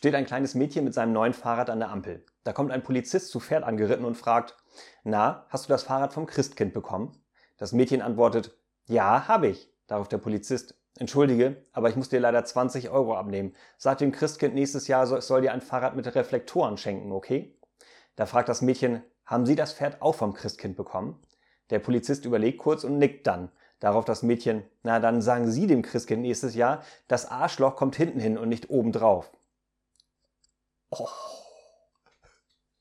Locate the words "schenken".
16.78-17.12